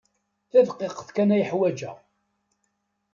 [0.51, 1.97] Tadqiqt kan ay ḥwajeɣ.